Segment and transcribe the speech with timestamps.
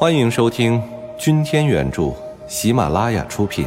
[0.00, 0.80] 欢迎收听
[1.18, 2.14] 君天原著、
[2.46, 3.66] 喜马拉雅出品、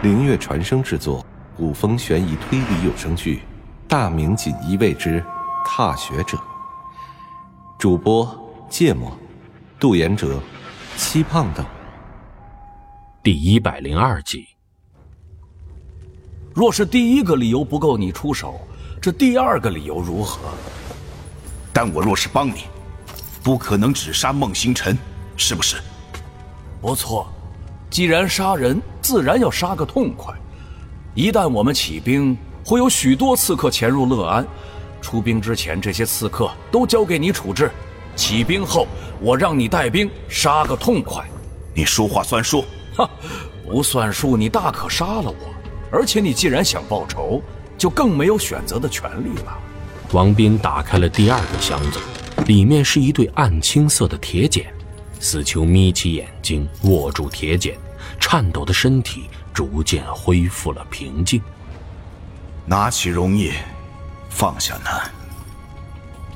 [0.00, 3.38] 灵月传声制作古风悬疑推理有声剧
[3.88, 5.20] 《大名锦衣卫之
[5.66, 6.38] 踏雪者》，
[7.80, 8.24] 主播
[8.70, 9.10] 芥末、
[9.80, 10.40] 杜延哲、
[10.96, 11.66] 七胖等。
[13.20, 14.46] 第一百零二集。
[16.54, 18.60] 若是第一个理由不够你出手，
[19.00, 20.38] 这第二个理由如何？
[21.72, 22.66] 但我若是帮你，
[23.42, 24.96] 不可能只杀孟星辰。
[25.42, 25.76] 是不是？
[26.80, 27.26] 不错，
[27.90, 30.32] 既然杀人，自然要杀个痛快。
[31.14, 34.46] 一旦我们起兵，会有许多刺客潜入乐安。
[35.00, 37.68] 出兵之前，这些刺客都交给你处置。
[38.14, 38.86] 起兵后，
[39.20, 41.24] 我让你带兵杀个痛快。
[41.74, 42.64] 你说话算数？
[42.96, 43.10] 哈，
[43.66, 45.54] 不算数，你大可杀了我。
[45.90, 47.42] 而且你既然想报仇，
[47.76, 49.58] 就更没有选择的权利了。
[50.12, 51.98] 王斌打开了第二个箱子，
[52.46, 54.72] 里面是一对暗青色的铁剪。
[55.22, 57.78] 死囚眯起眼睛，握住铁剪，
[58.18, 61.40] 颤抖的身体逐渐恢复了平静。
[62.66, 63.52] 拿起容易，
[64.28, 65.08] 放下难。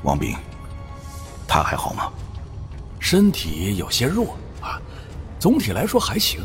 [0.03, 0.33] 王斌，
[1.45, 2.09] 他还好吗？
[2.97, 4.81] 身体有些弱啊，
[5.37, 6.39] 总体来说还行。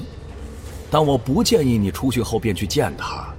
[0.91, 3.33] 但我不建议你出去后便去见他，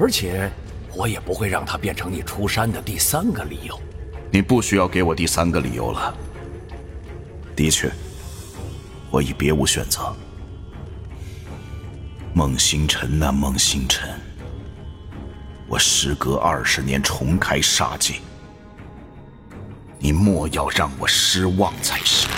[0.00, 0.50] 而且
[0.96, 3.80] 我也不会让他变成你出山的第三个理由。
[4.32, 6.12] 你不需要给我第三个理由了。
[7.54, 7.88] 的确。
[9.10, 10.14] 我已别无选择。
[12.34, 14.08] 孟星辰啊，孟星辰，
[15.66, 18.14] 我时隔二十年重开杀戒，
[19.98, 22.28] 你莫要让我失望才是。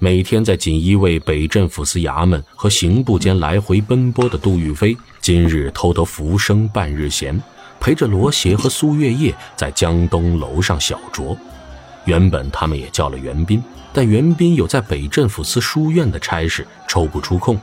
[0.00, 7.40] 每天在锦衣卫北镇抚司衙门和刑部间来回奔波的杜玉飞，今日偷得浮生半日闲，
[7.80, 11.36] 陪着罗邪和苏月夜在江东楼上小酌。
[12.04, 17.58] 原本他们也叫了袁斌，但袁斌有在北镇抚司书院的差事，抽不出空。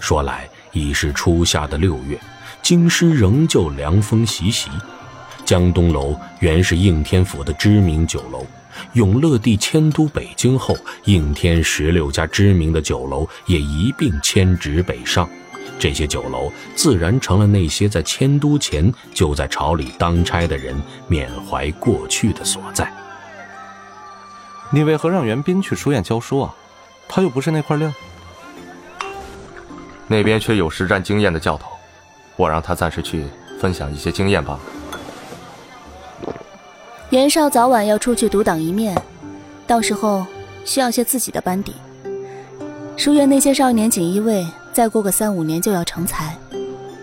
[0.00, 2.18] 说来已是初夏的六月，
[2.62, 4.68] 京师仍旧凉风习习。
[5.44, 8.46] 江东楼原是应天府的知名酒楼，
[8.92, 15.28] 永乐帝迁都北京后，应天十六家知名的酒楼也一并迁址北上。
[15.78, 20.74] 这些酒楼自然成了那些在迁都前就在朝里当差的人
[21.06, 22.92] 缅怀过去的所在。
[24.70, 26.54] 你为何让袁斌去书院教书啊？
[27.08, 27.90] 他又不是那块料。
[30.06, 31.70] 那边缺有实战经验的教头，
[32.36, 33.24] 我让他暂时去
[33.58, 34.60] 分享一些经验罢了。
[37.10, 38.94] 袁绍早晚要出去独当一面，
[39.66, 40.26] 到时候
[40.66, 41.74] 需要些自己的班底。
[42.96, 46.36] 书院那些少年锦衣卫，再过个三五年就要成才，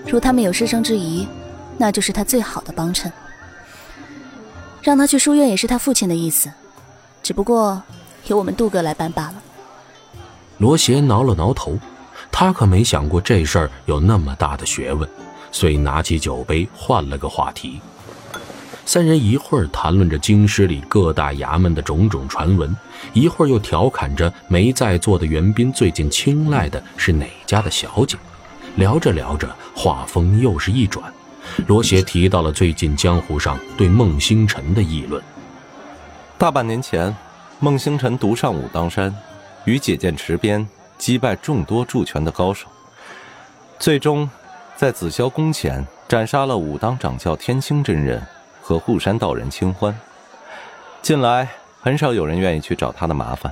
[0.05, 1.27] 如他们有师生之谊，
[1.79, 3.11] 那就是他最好的帮衬。
[4.83, 6.51] 让他去书院也是他父亲的意思。
[7.25, 7.81] 只不过
[8.27, 9.41] 由我们杜哥来办罢了。
[10.59, 11.75] 罗邪挠了挠头，
[12.31, 15.09] 他可没想过这事儿有那么大的学问，
[15.51, 17.81] 遂拿起酒杯换了个话题。
[18.85, 22.77] 三人一会儿谈论着京师里各大衙门的种种传闻，
[23.13, 28.15] 一会儿又调侃着没在座的袁斌最近青睐的是哪家的小姐。
[28.75, 31.11] 聊着聊着，话锋又是一转，
[31.65, 35.19] 罗邪提到了最近江湖上对孟星辰的议论。
[36.37, 37.15] 大半年前，
[37.59, 39.15] 孟星辰独上武当山，
[39.63, 42.67] 于解剑池边击败众多助拳的高手，
[43.79, 44.29] 最终
[44.75, 48.21] 在紫霄宫前斩杀了武当掌教天青真人
[48.61, 49.97] 和护山道人清欢。
[51.01, 51.47] 近来
[51.81, 53.51] 很少有人愿意去找他的麻烦，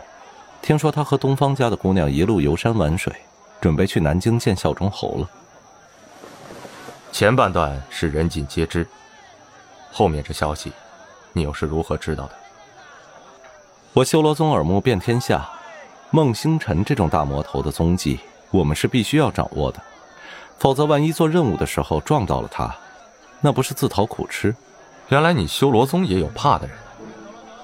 [0.61, 3.16] 听说他和东方家的姑娘一路游山玩水，
[3.61, 5.29] 准备去南京见孝忠侯了。
[7.13, 8.85] 前半段是人尽皆知，
[9.89, 10.73] 后面这消息，
[11.31, 12.42] 你又是如何知道的？
[13.95, 15.47] 我修罗宗耳目遍天下，
[16.09, 19.79] 孟星辰这种大魔头的踪迹，我们是必须要掌握的，
[20.57, 22.75] 否则万一做任务的时候撞到了他，
[23.39, 24.55] 那不是自讨苦吃？
[25.09, 26.75] 原来你修罗宗也有怕的人，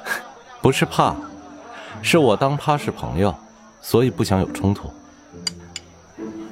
[0.61, 1.15] 不是怕，
[2.03, 3.35] 是我当他是朋友，
[3.81, 4.87] 所以不想有冲突。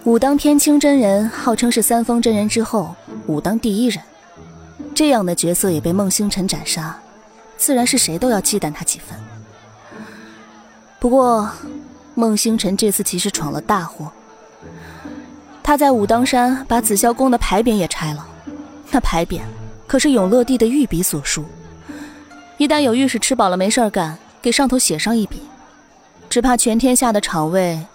[0.05, 2.95] 武当天青真人号称是三峰真人之后
[3.27, 4.03] 武当第一人，
[4.95, 6.97] 这样的角色也被孟星辰斩杀，
[7.57, 9.15] 自然是谁都要忌惮他几分。
[10.99, 11.49] 不过，
[12.15, 14.11] 孟星辰这次其实闯了大祸。
[15.61, 18.25] 他在武当山把紫霄宫的牌匾也拆了，
[18.89, 19.41] 那牌匾
[19.85, 21.45] 可是永乐帝的御笔所书。
[22.57, 25.43] 一旦有御史吃饱了没事干，给上头写上一笔，
[26.29, 27.85] 只怕全天下的场卫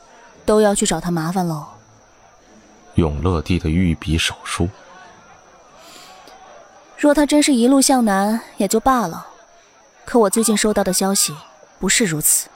[0.45, 1.67] 都要去找他麻烦喽。
[2.95, 4.69] 永乐帝的御笔手书，
[6.97, 9.27] 若他真是一路向南也就罢了，
[10.05, 11.35] 可我最近收到的消息。
[11.81, 12.49] 不是如此。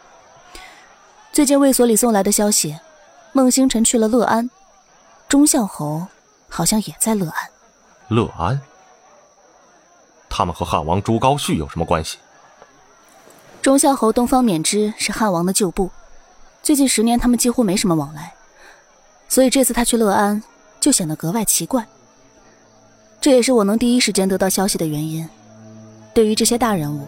[1.37, 2.79] 最近卫所里送来的消息，
[3.35, 4.49] 孟星辰去了乐安，
[5.29, 6.07] 钟孝侯
[6.49, 7.51] 好像也在乐安。
[8.09, 8.59] 乐安？
[10.31, 12.17] 他们和汉王朱高煦有什么关系？
[13.61, 15.91] 钟孝侯东方免之是汉王的旧部，
[16.63, 18.33] 最近十年他们几乎没什么往来，
[19.29, 20.43] 所以这次他去乐安
[20.81, 21.87] 就显得格外奇怪。
[23.21, 25.29] 这也是我能第一时间得到消息的原因。
[26.15, 27.07] 对于这些大人物，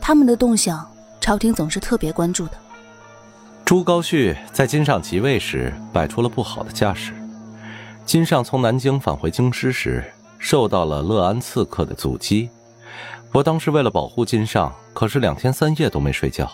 [0.00, 0.84] 他们的动向，
[1.20, 2.54] 朝廷总是特别关注的。
[3.70, 7.12] 朱高煦在金上即位时摆出了不好的架势。
[8.04, 10.02] 金上从南京返回京师时，
[10.40, 12.50] 受到了乐安刺客的阻击。
[13.30, 16.50] 我当时为了保护金上，可是两天三夜都没睡觉。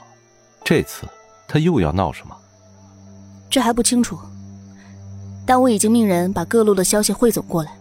[0.62, 1.08] 这次
[1.48, 2.36] 他又要闹什么？
[3.48, 4.18] 这还不清楚，
[5.46, 7.72] 但我已经命人把各路的消息汇总过来，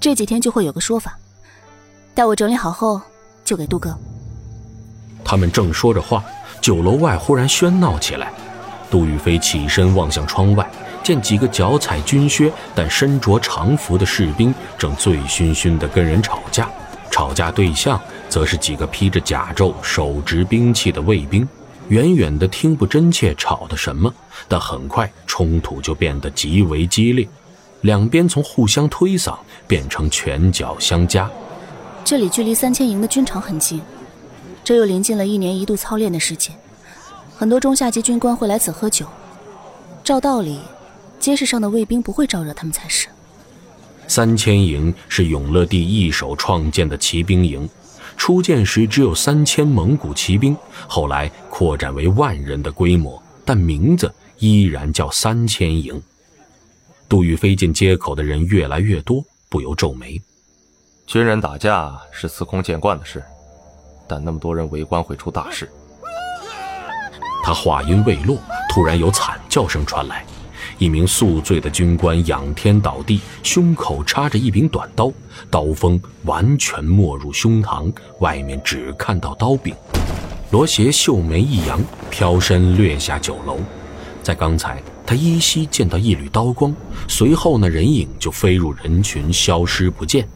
[0.00, 1.16] 这几天就会有个说法。
[2.16, 3.00] 待我整理好后。
[3.44, 3.96] 就给杜哥。
[5.24, 6.24] 他们正说着话，
[6.60, 8.32] 酒楼外忽然喧闹起来。
[8.92, 10.70] 杜宇飞起身望向窗外，
[11.02, 16.68] 见几个脚踩军靴但身着长服的士兵正醉醺醺地跟人吵架，
[17.10, 17.98] 吵架对象
[18.28, 21.48] 则是几个披着甲胄、手执兵器的卫兵。
[21.88, 24.12] 远远的听不真切吵的什么，
[24.46, 27.26] 但很快冲突就变得极为激烈，
[27.80, 29.36] 两边从互相推搡
[29.66, 31.30] 变成拳脚相加。
[32.04, 33.80] 这里距离三千营的军场很近，
[34.62, 36.54] 这又临近了一年一度操练的时间，
[37.42, 39.04] 很多中下级军官会来此喝酒。
[40.04, 40.60] 照道理，
[41.18, 43.08] 街市上的卫兵不会招惹他们才是。
[44.06, 47.68] 三千营是永乐帝一手创建的骑兵营，
[48.16, 50.56] 初建时只有三千蒙古骑兵，
[50.86, 56.00] 后来扩展为万人的规模，但名字依然叫三千营。
[57.08, 60.22] 杜宇飞见街口的人越来越多，不由皱眉。
[61.08, 63.20] 军人打架是司空见惯的事，
[64.06, 65.68] 但那么多人围观会出大事。
[67.42, 68.38] 他话音未落，
[68.70, 70.24] 突然有惨叫声传来，
[70.78, 75.12] 一名宿醉的军官仰天倒地，胸口插着一柄短刀，
[75.50, 79.74] 刀锋完全没入胸膛，外面只看到刀柄。
[80.52, 81.80] 罗邪秀眉一扬，
[82.10, 83.58] 飘身掠下酒楼。
[84.22, 86.72] 在刚才，他依稀见到一缕刀光，
[87.08, 90.28] 随后那人影就飞入人群，消失不见。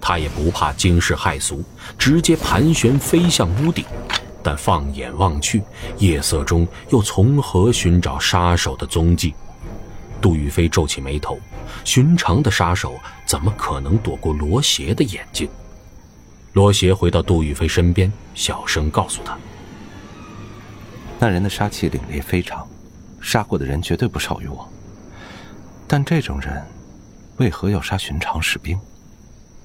[0.00, 1.64] 他也不怕惊世骇俗，
[1.98, 3.84] 直接盘旋飞向屋顶。
[4.46, 5.60] 但放眼望去，
[5.98, 9.34] 夜色中又从何寻找杀手的踪迹？
[10.20, 11.36] 杜宇飞皱起眉头，
[11.84, 12.94] 寻常的杀手
[13.26, 15.48] 怎么可能躲过罗邪的眼睛？
[16.52, 19.36] 罗邪回到杜宇飞身边，小声告诉他
[21.18, 22.64] ：“那人的杀气凛冽非常，
[23.20, 24.64] 杀过的人绝对不少于我。
[25.88, 26.64] 但这种人，
[27.38, 28.78] 为何要杀寻常士兵？”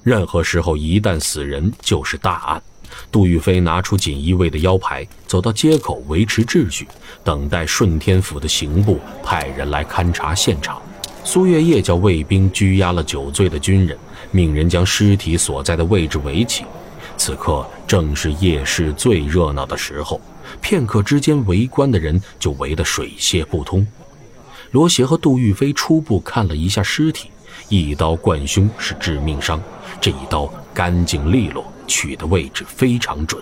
[0.01, 2.63] 任何时候，一旦死人就是大案。
[3.11, 6.87] 杜玉飞拿出锦衣卫的腰牌，走到街口维持秩序，
[7.23, 10.81] 等待顺天府的刑部派人来勘察现场。
[11.23, 13.97] 苏月夜叫卫兵拘押了酒醉的军人，
[14.31, 16.65] 命人将尸体所在的位置围起。
[17.17, 20.19] 此刻正是夜市最热闹的时候，
[20.59, 23.85] 片刻之间，围观的人就围得水泄不通。
[24.71, 27.29] 罗邪和杜玉飞初步看了一下尸体，
[27.69, 29.61] 一刀贯胸是致命伤。
[29.99, 33.41] 这一刀干净利落，取的位置非常准。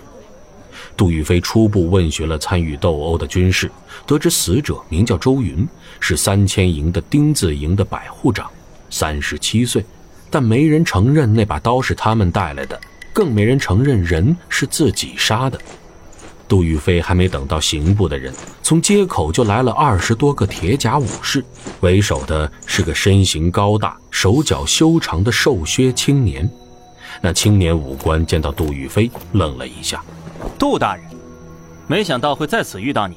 [0.96, 3.70] 杜宇飞初步问询了参与斗殴的军士，
[4.06, 5.66] 得知死者名叫周云，
[5.98, 8.50] 是三千营的丁字营的百户长，
[8.90, 9.84] 三十七岁。
[10.30, 12.80] 但没人承认那把刀是他们带来的，
[13.12, 15.58] 更没人承认人是自己杀的。
[16.46, 21.44] 杜宇飞还没等到刑部的人，从街口就来了二十多个铁甲武士，
[21.80, 26.48] 为首的是个身形高大、手脚修长的瘦削青年。
[27.20, 30.02] 那青年武官见到杜玉飞，愣了一下
[30.58, 31.04] ：“杜大人，
[31.86, 33.16] 没想到会在此遇到你。”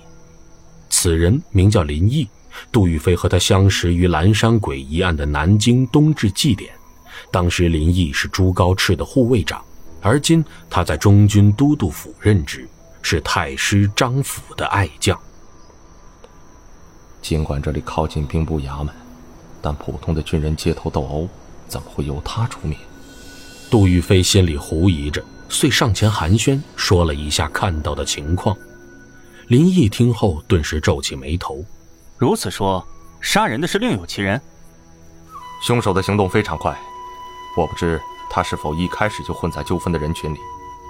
[0.90, 2.28] 此人名叫林毅，
[2.72, 6.74] 杜玉飞和他相识于蓝山鬼一案的南京冬至祭典，
[7.32, 9.64] 当时林毅是朱高炽的护卫长，
[10.02, 12.68] 而今他在中军都督府任职。
[13.06, 15.20] 是太师张府的爱将。
[17.22, 18.96] 尽管这里靠近兵部衙门，
[19.62, 21.28] 但普通的军人街头斗殴，
[21.68, 22.80] 怎么会由他出面？
[23.70, 28.56] 杜玉飞心里狐疑着，遂上前寒暄，说了一下看到的情况。
[29.48, 31.64] 林毅听后顿时皱起眉头。
[32.18, 32.86] 如此说，
[33.20, 34.40] 杀人的是另有其人。
[35.62, 36.78] 凶手的行动非常快，
[37.58, 40.38] 我不知他是否一开始就混在纠纷的人群里。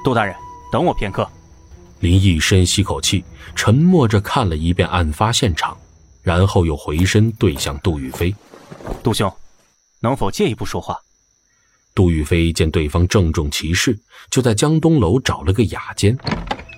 [0.03, 0.35] 杜大人，
[0.71, 1.27] 等我片刻。
[1.99, 3.23] 林毅深吸口气，
[3.55, 5.77] 沉默着看了一遍案发现场，
[6.21, 8.35] 然后又回身对向杜玉飞
[9.01, 9.31] ：“杜兄，
[10.01, 10.99] 能否借一步说话？”
[11.95, 13.97] 杜玉飞见对方郑重其事，
[14.31, 16.17] 就在江东楼找了个雅间。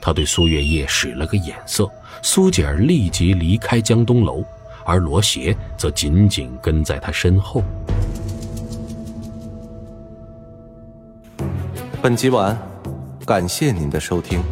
[0.01, 1.89] 他对苏月夜使了个眼色，
[2.21, 4.43] 苏姐儿立即离开江东楼，
[4.85, 7.63] 而罗邪则紧紧跟在他身后。
[12.01, 12.55] 本集完，
[13.25, 14.43] 感谢您的收听。